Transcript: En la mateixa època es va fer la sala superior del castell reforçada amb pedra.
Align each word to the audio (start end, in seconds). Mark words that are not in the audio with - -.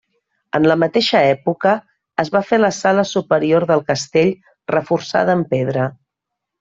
En 0.59 0.63
la 0.69 0.75
mateixa 0.83 1.19
època 1.33 1.73
es 2.25 2.33
va 2.37 2.41
fer 2.51 2.59
la 2.61 2.71
sala 2.77 3.03
superior 3.11 3.67
del 3.73 3.85
castell 3.91 4.33
reforçada 4.77 5.37
amb 5.39 5.51
pedra. 5.53 5.87